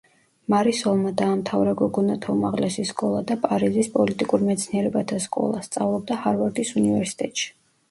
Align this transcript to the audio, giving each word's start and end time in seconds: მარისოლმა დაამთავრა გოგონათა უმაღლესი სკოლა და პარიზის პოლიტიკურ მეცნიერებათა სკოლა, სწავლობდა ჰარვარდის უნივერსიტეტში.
მარისოლმა 0.51 1.11
დაამთავრა 1.21 1.73
გოგონათა 1.81 2.31
უმაღლესი 2.37 2.87
სკოლა 2.93 3.21
და 3.33 3.37
პარიზის 3.45 3.91
პოლიტიკურ 3.99 4.47
მეცნიერებათა 4.49 5.23
სკოლა, 5.29 5.63
სწავლობდა 5.71 6.21
ჰარვარდის 6.27 6.75
უნივერსიტეტში. 6.83 7.57